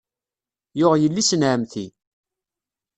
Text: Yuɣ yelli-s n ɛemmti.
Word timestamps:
Yuɣ 0.79 0.93
yelli-s 0.97 1.31
n 1.35 1.47
ɛemmti. 1.49 1.85